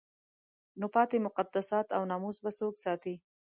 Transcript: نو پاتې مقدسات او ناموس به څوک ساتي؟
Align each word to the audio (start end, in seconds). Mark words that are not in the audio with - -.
نو 0.79 0.85
پاتې 0.95 1.17
مقدسات 1.27 1.87
او 1.97 2.01
ناموس 2.11 2.37
به 2.43 2.51
څوک 2.59 2.73
ساتي؟ 2.83 3.15